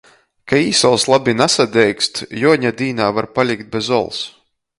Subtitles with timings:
[0.51, 4.25] Ka īsols labi nasadeigst, Juoņa dīnā var palikt bez ols.